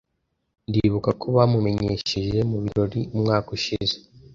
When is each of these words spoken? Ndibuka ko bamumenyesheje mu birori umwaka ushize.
Ndibuka 0.69 1.09
ko 1.21 1.27
bamumenyesheje 1.35 2.39
mu 2.49 2.57
birori 2.63 2.99
umwaka 3.15 3.47
ushize. 3.57 3.95